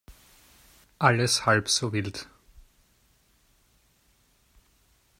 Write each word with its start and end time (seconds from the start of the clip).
Alles 0.97 1.45
halb 1.45 1.69
so 1.69 1.93
wild. 1.93 2.25